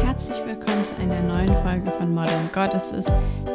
[0.00, 3.06] Herzlich willkommen zu einer neuen Folge von Modern Goddesses,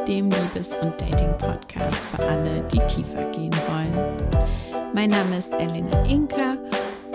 [0.05, 3.93] dem Liebes- und Dating-Podcast für alle, die tiefer gehen wollen.
[4.93, 6.57] Mein Name ist Elena Inka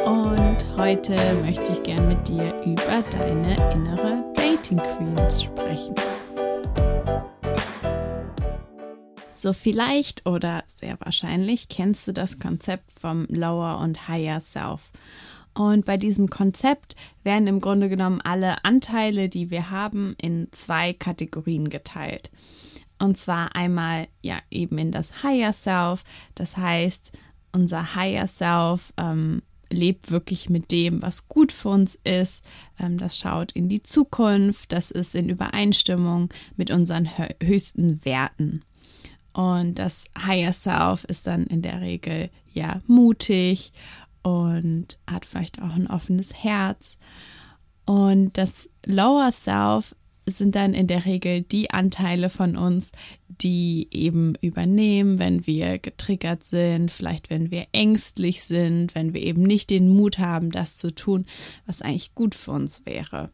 [0.02, 1.14] und heute
[1.44, 5.94] möchte ich gern mit dir über deine innere Dating Queen sprechen.
[9.40, 14.90] So vielleicht oder sehr wahrscheinlich kennst du das Konzept vom Lower und Higher Self.
[15.54, 20.92] Und bei diesem Konzept werden im Grunde genommen alle Anteile, die wir haben, in zwei
[20.92, 22.30] Kategorien geteilt.
[22.98, 26.04] Und zwar einmal ja eben in das Higher Self.
[26.34, 27.12] Das heißt,
[27.50, 32.44] unser Higher Self ähm, lebt wirklich mit dem, was gut für uns ist.
[32.78, 34.70] Ähm, das schaut in die Zukunft.
[34.72, 37.08] Das ist in Übereinstimmung mit unseren
[37.42, 38.64] höchsten Werten.
[39.32, 43.72] Und das Higher Self ist dann in der Regel ja mutig
[44.22, 46.98] und hat vielleicht auch ein offenes Herz.
[47.84, 49.94] Und das Lower Self
[50.26, 52.92] sind dann in der Regel die Anteile von uns,
[53.28, 59.42] die eben übernehmen, wenn wir getriggert sind, vielleicht wenn wir ängstlich sind, wenn wir eben
[59.42, 61.26] nicht den Mut haben, das zu tun,
[61.66, 63.30] was eigentlich gut für uns wäre.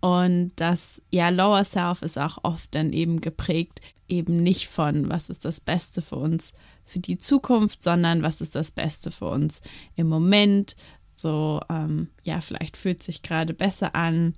[0.00, 5.30] Und das, ja, Lower Self ist auch oft dann eben geprägt, eben nicht von, was
[5.30, 6.52] ist das Beste für uns
[6.84, 9.60] für die Zukunft, sondern was ist das Beste für uns
[9.96, 10.76] im Moment.
[11.14, 14.34] So, ähm, ja, vielleicht fühlt sich gerade besser an,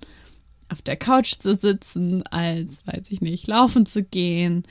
[0.69, 4.63] auf der Couch zu sitzen, als, weiß ich nicht, laufen zu gehen.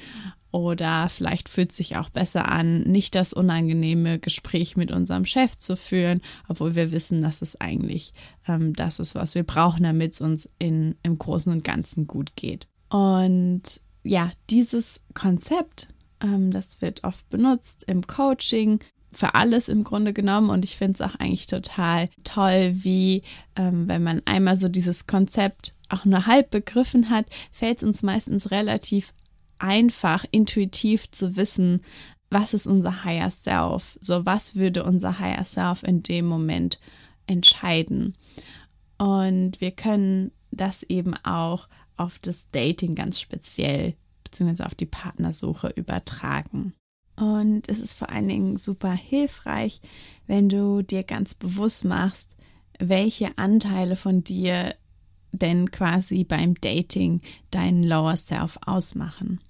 [0.58, 5.76] Oder vielleicht fühlt sich auch besser an, nicht das unangenehme Gespräch mit unserem Chef zu
[5.76, 8.12] führen, obwohl wir wissen, dass es eigentlich
[8.48, 12.34] ähm, das ist, was wir brauchen, damit es uns in, im Großen und Ganzen gut
[12.34, 12.66] geht.
[12.88, 13.62] Und
[14.02, 18.80] ja, dieses Konzept, ähm, das wird oft benutzt im Coaching,
[19.12, 20.50] für alles im Grunde genommen.
[20.50, 23.22] Und ich finde es auch eigentlich total toll, wie
[23.54, 28.02] ähm, wenn man einmal so dieses Konzept auch nur halb begriffen hat, fällt es uns
[28.02, 29.14] meistens relativ
[29.58, 31.82] einfach, intuitiv zu wissen,
[32.30, 33.98] was ist unser Higher Self?
[34.00, 36.78] So, was würde unser Higher Self in dem Moment
[37.26, 38.16] entscheiden?
[38.98, 45.68] Und wir können das eben auch auf das Dating ganz speziell, beziehungsweise auf die Partnersuche
[45.68, 46.74] übertragen.
[47.16, 49.80] Und es ist vor allen Dingen super hilfreich,
[50.26, 52.36] wenn du dir ganz bewusst machst,
[52.78, 54.74] welche Anteile von dir
[55.32, 59.40] denn quasi beim Dating deinen Lower Self ausmachen.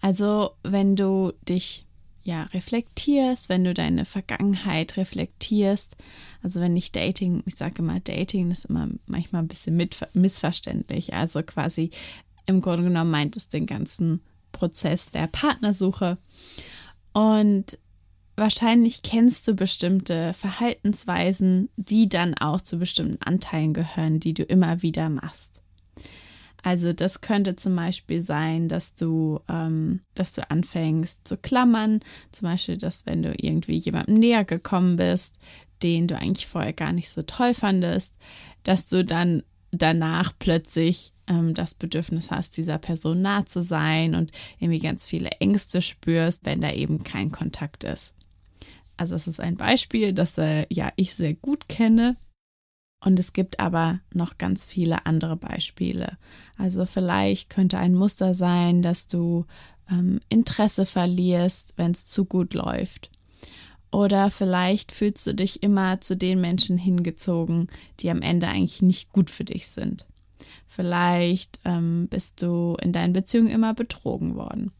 [0.00, 1.86] Also wenn du dich
[2.24, 5.96] ja reflektierst, wenn du deine Vergangenheit reflektierst,
[6.42, 11.12] also wenn nicht Dating, ich sage immer Dating ist immer manchmal ein bisschen mit, missverständlich,
[11.14, 11.90] also quasi
[12.46, 14.20] im Grunde genommen meint es den ganzen
[14.52, 16.18] Prozess der Partnersuche
[17.12, 17.78] und
[18.36, 24.82] wahrscheinlich kennst du bestimmte Verhaltensweisen, die dann auch zu bestimmten Anteilen gehören, die du immer
[24.82, 25.62] wieder machst.
[26.62, 32.00] Also das könnte zum Beispiel sein, dass du, ähm, dass du anfängst zu klammern.
[32.32, 35.38] Zum Beispiel, dass wenn du irgendwie jemandem näher gekommen bist,
[35.82, 38.16] den du eigentlich vorher gar nicht so toll fandest,
[38.62, 44.32] dass du dann danach plötzlich ähm, das Bedürfnis hast, dieser Person nah zu sein und
[44.58, 48.16] irgendwie ganz viele Ängste spürst, wenn da eben kein Kontakt ist.
[48.96, 52.16] Also es ist ein Beispiel, das äh, ja ich sehr gut kenne.
[53.04, 56.16] Und es gibt aber noch ganz viele andere Beispiele.
[56.56, 59.44] Also vielleicht könnte ein Muster sein, dass du
[59.90, 63.10] ähm, Interesse verlierst, wenn es zu gut läuft.
[63.92, 67.68] Oder vielleicht fühlst du dich immer zu den Menschen hingezogen,
[68.00, 70.06] die am Ende eigentlich nicht gut für dich sind.
[70.66, 74.72] Vielleicht ähm, bist du in deinen Beziehungen immer betrogen worden.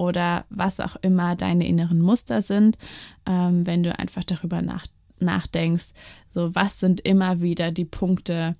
[0.00, 2.78] Oder was auch immer deine inneren Muster sind,
[3.26, 5.88] ähm, wenn du einfach darüber nachdenkst nachdenkst,
[6.32, 8.56] so was sind immer wieder die Punkte,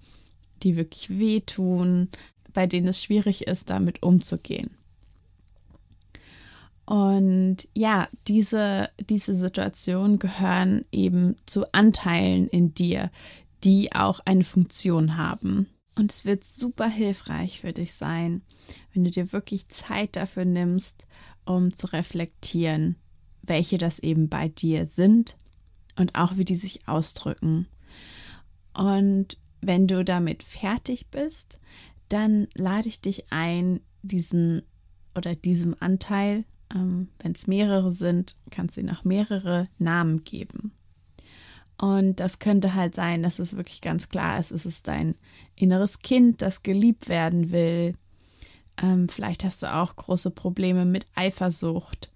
[0.62, 2.10] die wirklich wehtun,
[2.52, 4.68] bei denen es schwierig ist, damit umzugehen.
[6.84, 13.10] Und ja, diese, diese Situationen gehören eben zu Anteilen in dir,
[13.64, 15.66] die auch eine Funktion haben.
[15.96, 18.42] Und es wird super hilfreich für dich sein,
[18.92, 21.06] wenn du dir wirklich Zeit dafür nimmst,
[21.44, 22.96] um zu reflektieren,
[23.42, 25.38] welche das eben bei dir sind
[25.96, 27.66] und auch wie die sich ausdrücken.
[28.74, 31.60] Und wenn du damit fertig bist,
[32.08, 34.62] dann lade ich dich ein, diesen
[35.14, 36.44] oder diesem Anteil,
[36.74, 40.72] ähm, wenn es mehrere sind, kannst du ihnen auch mehrere Namen geben.
[41.78, 45.14] Und das könnte halt sein, dass es wirklich ganz klar ist, es ist dein
[45.56, 47.94] inneres Kind, das geliebt werden will.
[48.82, 52.10] Ähm, vielleicht hast du auch große Probleme mit Eifersucht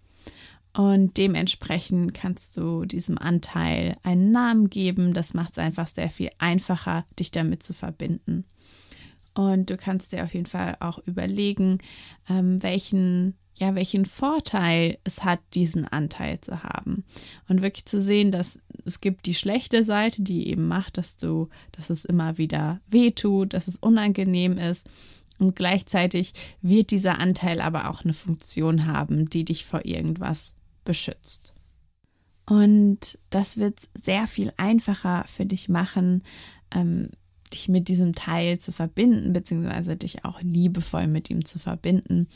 [0.76, 5.14] Und dementsprechend kannst du diesem Anteil einen Namen geben.
[5.14, 8.44] Das macht es einfach sehr viel einfacher, dich damit zu verbinden.
[9.34, 11.78] Und du kannst dir auf jeden Fall auch überlegen,
[12.28, 17.05] ähm, welchen, ja, welchen Vorteil es hat, diesen Anteil zu haben.
[17.49, 21.49] Und wirklich zu sehen, dass es gibt die schlechte Seite, die eben macht, dass du,
[21.72, 24.88] dass es immer wieder wehtut, dass es unangenehm ist.
[25.38, 26.32] Und gleichzeitig
[26.62, 30.54] wird dieser Anteil aber auch eine Funktion haben, die dich vor irgendwas
[30.84, 31.54] beschützt.
[32.46, 36.22] Und das wird sehr viel einfacher für dich machen,
[36.75, 37.08] ähm,
[37.52, 42.28] dich mit diesem Teil zu verbinden, beziehungsweise dich auch liebevoll mit ihm zu verbinden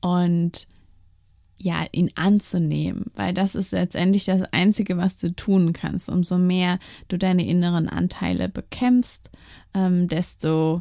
[0.00, 0.66] und
[1.62, 6.08] ja, ihn anzunehmen, weil das ist letztendlich das Einzige, was du tun kannst.
[6.08, 6.78] Umso mehr
[7.08, 9.30] du deine inneren Anteile bekämpfst,
[9.74, 10.80] ähm, desto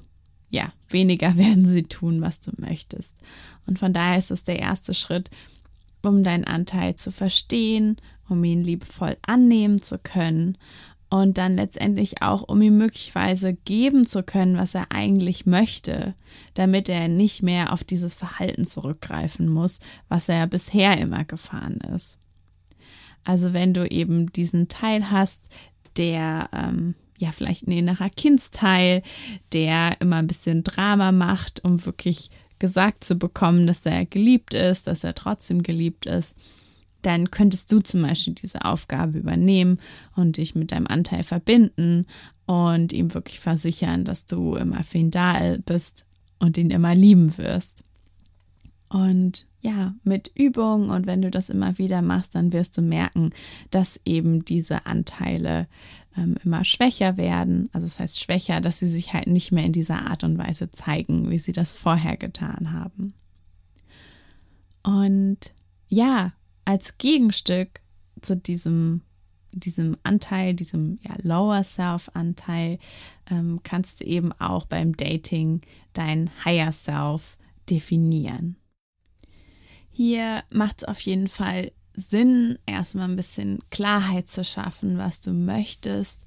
[0.49, 3.17] ja, weniger werden sie tun, was du möchtest.
[3.65, 5.29] Und von daher ist es der erste Schritt,
[6.01, 7.97] um deinen Anteil zu verstehen,
[8.29, 10.57] um ihn liebevoll annehmen zu können
[11.09, 16.13] und dann letztendlich auch, um ihm möglicherweise geben zu können, was er eigentlich möchte,
[16.53, 22.19] damit er nicht mehr auf dieses Verhalten zurückgreifen muss, was er bisher immer gefahren ist.
[23.23, 25.49] Also wenn du eben diesen Teil hast,
[25.97, 29.03] der ähm, ja vielleicht ein innerer Kindsteil,
[29.53, 32.29] der immer ein bisschen Drama macht, um wirklich
[32.59, 36.35] gesagt zu bekommen, dass er geliebt ist, dass er trotzdem geliebt ist,
[37.01, 39.79] dann könntest du zum Beispiel diese Aufgabe übernehmen
[40.15, 42.05] und dich mit deinem Anteil verbinden
[42.45, 46.05] und ihm wirklich versichern, dass du immer für ihn da bist
[46.39, 47.83] und ihn immer lieben wirst.
[48.89, 53.29] Und ja, mit Übung und wenn du das immer wieder machst, dann wirst du merken,
[53.71, 55.67] dass eben diese Anteile
[56.17, 57.69] ähm, immer schwächer werden.
[57.73, 60.71] Also das heißt schwächer, dass sie sich halt nicht mehr in dieser Art und Weise
[60.71, 63.13] zeigen, wie sie das vorher getan haben.
[64.83, 65.53] Und
[65.87, 66.33] ja,
[66.65, 67.81] als Gegenstück
[68.21, 69.01] zu diesem
[69.51, 72.79] diesem Anteil, diesem ja, Lower Self-Anteil,
[73.29, 75.61] ähm, kannst du eben auch beim Dating
[75.93, 77.37] dein Higher Self
[77.69, 78.57] definieren.
[79.89, 85.31] Hier macht es auf jeden Fall Sinn, erstmal ein bisschen Klarheit zu schaffen, was du
[85.31, 86.25] möchtest.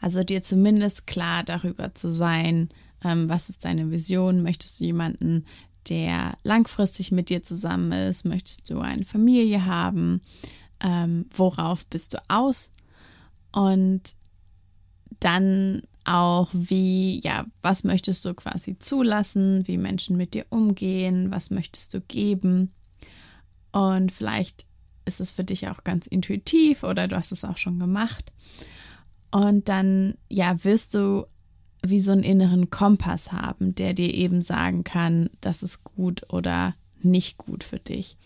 [0.00, 2.68] Also dir zumindest klar darüber zu sein,
[3.04, 4.42] ähm, was ist deine Vision?
[4.42, 5.46] Möchtest du jemanden,
[5.88, 8.24] der langfristig mit dir zusammen ist?
[8.24, 10.22] Möchtest du eine Familie haben?
[10.80, 12.72] Ähm, worauf bist du aus?
[13.52, 14.14] Und
[15.20, 21.50] dann auch, wie, ja, was möchtest du quasi zulassen, wie Menschen mit dir umgehen, was
[21.50, 22.72] möchtest du geben?
[23.70, 24.66] Und vielleicht
[25.04, 28.32] ist es für dich auch ganz intuitiv oder du hast es auch schon gemacht.
[29.30, 31.26] Und dann, ja, wirst du
[31.84, 36.74] wie so einen inneren Kompass haben, der dir eben sagen kann, das ist gut oder
[37.00, 38.16] nicht gut für dich.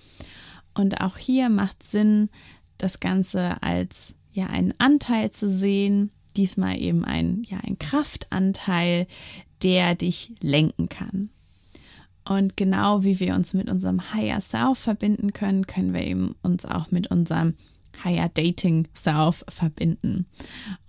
[0.75, 2.29] Und auch hier macht Sinn,
[2.77, 9.07] das Ganze als ja einen Anteil zu sehen, diesmal eben ein ja ein Kraftanteil,
[9.63, 11.31] der dich lenken kann.
[12.29, 16.65] Und genau wie wir uns mit unserem Higher Self verbinden können, können wir eben uns
[16.65, 17.55] auch mit unserem
[18.05, 20.27] Higher Dating Self verbinden.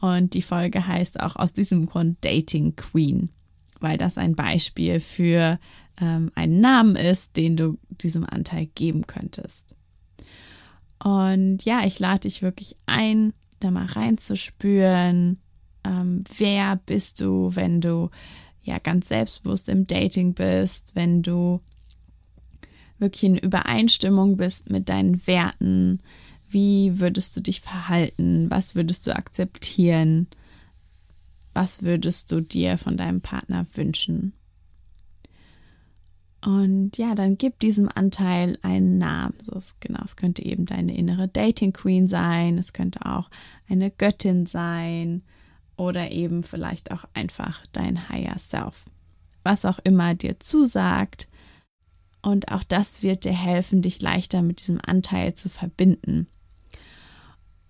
[0.02, 3.30] Und die Folge heißt auch aus diesem Grund Dating Queen,
[3.80, 5.60] weil das ein Beispiel für
[6.02, 9.76] ähm, einen Namen ist, den du diesem Anteil geben könntest.
[11.04, 15.38] Und ja, ich lade dich wirklich ein, da mal reinzuspüren,
[15.84, 18.10] ähm, wer bist du, wenn du
[18.68, 21.62] ja ganz selbstbewusst im Dating bist, wenn du
[23.00, 26.00] wirklich in Übereinstimmung bist mit deinen Werten,
[26.50, 30.28] wie würdest du dich verhalten, was würdest du akzeptieren,
[31.54, 34.34] was würdest du dir von deinem Partner wünschen.
[36.46, 39.34] Und ja, dann gib diesem Anteil einen Namen.
[39.42, 43.30] So, es, genau, es könnte eben deine innere Dating Queen sein, es könnte auch
[43.68, 45.24] eine Göttin sein,
[45.78, 48.86] oder eben vielleicht auch einfach dein Higher Self.
[49.44, 51.30] Was auch immer dir zusagt.
[52.22, 56.28] Und auch das wird dir helfen, dich leichter mit diesem Anteil zu verbinden.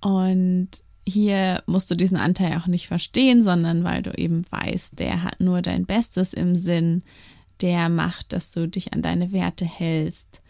[0.02, 0.70] Und
[1.06, 5.40] hier musst du diesen Anteil auch nicht verstehen, sondern weil du eben weißt, der hat
[5.40, 7.04] nur dein Bestes im Sinn,
[7.62, 10.42] der macht, dass du dich an deine Werte hältst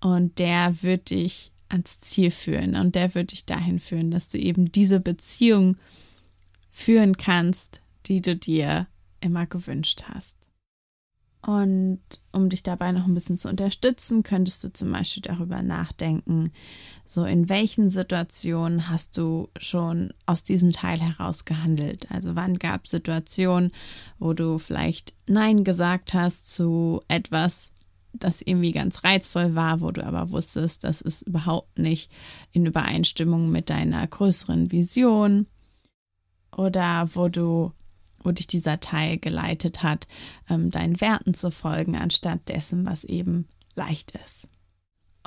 [0.00, 4.38] und der wird dich ans Ziel führen und der wird dich dahin führen, dass du
[4.38, 5.76] eben diese Beziehung
[6.72, 8.88] führen kannst, die du dir
[9.20, 10.48] immer gewünscht hast.
[11.44, 12.00] Und
[12.30, 16.52] um dich dabei noch ein bisschen zu unterstützen, könntest du zum Beispiel darüber nachdenken,
[17.04, 22.06] so in welchen Situationen hast du schon aus diesem Teil heraus gehandelt?
[22.10, 23.72] Also wann gab es Situationen,
[24.20, 27.72] wo du vielleicht Nein gesagt hast zu etwas,
[28.12, 32.10] das irgendwie ganz reizvoll war, wo du aber wusstest, das ist überhaupt nicht
[32.52, 35.46] in Übereinstimmung mit deiner größeren Vision
[36.56, 37.72] oder wo du
[38.24, 40.06] wo dich dieser Teil geleitet hat,
[40.48, 44.48] ähm, deinen Werten zu folgen, anstatt dessen, was eben leicht ist.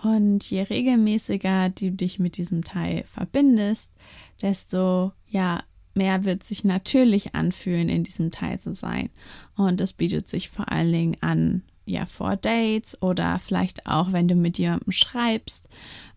[0.02, 3.94] Und je regelmäßiger du dich mit diesem Teil verbindest,
[4.42, 5.64] desto ja
[5.94, 9.10] mehr wird sich natürlich anfühlen, in diesem Teil zu sein.
[9.56, 14.28] Und das bietet sich vor allen Dingen an, ja, vor Dates oder vielleicht auch, wenn
[14.28, 15.70] du mit jemandem schreibst,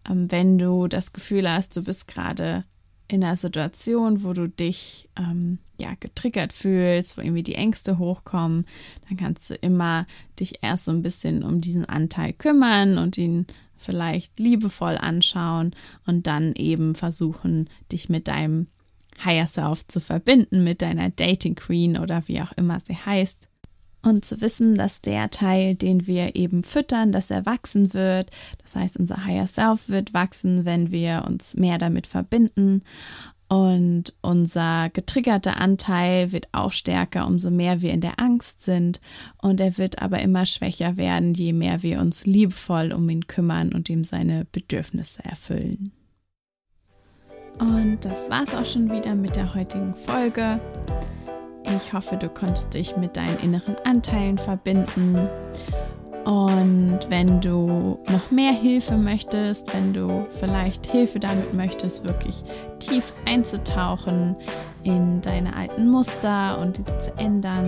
[0.08, 2.64] ähm, wenn du das Gefühl hast, du bist gerade
[3.08, 8.66] in einer Situation, wo du dich ähm, ja getriggert fühlst, wo irgendwie die Ängste hochkommen,
[9.08, 10.06] dann kannst du immer
[10.38, 13.46] dich erst so ein bisschen um diesen Anteil kümmern und ihn
[13.76, 15.74] vielleicht liebevoll anschauen
[16.06, 18.66] und dann eben versuchen, dich mit deinem
[19.24, 23.48] Higher Self zu verbinden, mit deiner Dating Queen oder wie auch immer sie heißt
[24.02, 28.30] und zu wissen, dass der Teil, den wir eben füttern, dass er wachsen wird.
[28.62, 32.82] Das heißt, unser Higher Self wird wachsen, wenn wir uns mehr damit verbinden.
[33.48, 39.00] Und unser getriggerter Anteil wird auch stärker, umso mehr wir in der Angst sind.
[39.40, 43.72] Und er wird aber immer schwächer werden, je mehr wir uns liebevoll um ihn kümmern
[43.72, 45.92] und ihm seine Bedürfnisse erfüllen.
[47.58, 50.60] Und das war's auch schon wieder mit der heutigen Folge.
[51.76, 55.28] Ich hoffe, du konntest dich mit deinen inneren Anteilen verbinden.
[56.24, 62.42] Und wenn du noch mehr Hilfe möchtest, wenn du vielleicht Hilfe damit möchtest, wirklich
[62.80, 64.36] tief einzutauchen
[64.82, 67.66] in deine alten Muster und diese zu ändern,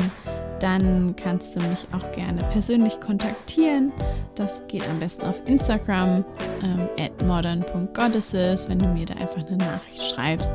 [0.60, 3.92] dann kannst du mich auch gerne persönlich kontaktieren.
[4.34, 6.24] Das geht am besten auf Instagram
[6.62, 10.52] ähm, at modern.goddesses, wenn du mir da einfach eine Nachricht schreibst.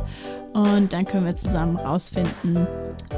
[0.56, 2.66] Und dann können wir zusammen rausfinden,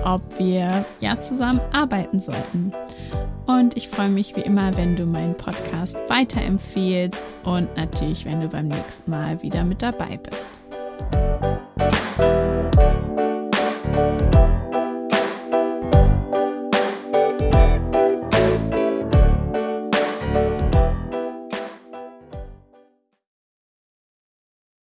[0.03, 2.73] ob wir ja zusammen arbeiten sollten.
[3.45, 8.47] Und ich freue mich wie immer, wenn du meinen Podcast weiterempfehlst und natürlich, wenn du
[8.47, 10.49] beim nächsten Mal wieder mit dabei bist.